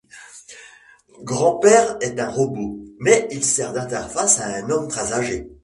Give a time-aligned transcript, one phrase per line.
[1.23, 5.47] Grand-Père est un robot, mais il sert d'interface à un homme très âgé.